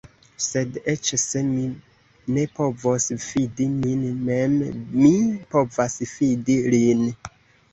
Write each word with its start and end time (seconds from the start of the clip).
Sed, 0.43 0.77
eĉ 0.93 1.09
se 1.23 1.41
mi 1.49 1.65
ne 2.37 2.45
povos 2.61 3.05
fidi 3.25 3.67
min 3.75 4.03
mem, 4.31 4.57
mi 5.05 5.13
povas 5.53 5.99
fidi 6.17 6.57
lin. 6.77 7.07